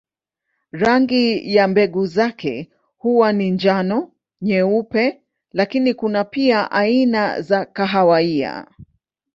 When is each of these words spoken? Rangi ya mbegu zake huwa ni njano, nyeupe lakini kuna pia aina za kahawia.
Rangi 0.71 1.53
ya 1.55 1.67
mbegu 1.67 2.05
zake 2.07 2.69
huwa 2.97 3.33
ni 3.33 3.51
njano, 3.51 4.11
nyeupe 4.41 5.21
lakini 5.53 5.93
kuna 5.93 6.23
pia 6.23 6.71
aina 6.71 7.41
za 7.41 7.65
kahawia. 7.65 8.67